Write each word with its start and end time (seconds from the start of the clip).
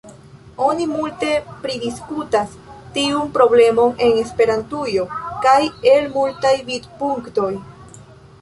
Oni 0.67 0.85
multe 0.91 1.27
pridiskutas 1.65 2.55
tiun 2.97 3.29
problemon 3.37 3.93
en 4.07 4.17
Esperantujo, 4.25 5.07
kaj 5.47 5.59
el 5.95 6.11
multaj 6.17 6.59
vidpunktoj. 6.73 7.51